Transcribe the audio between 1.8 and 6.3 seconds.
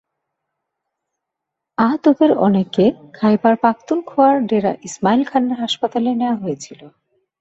আহতদের অনেককে খাইবার পাখতুনখোয়ার ডেরা ইসমাইল খানের হাসপাতালে